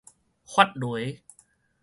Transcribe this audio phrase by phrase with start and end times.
[0.47, 0.97] 法螺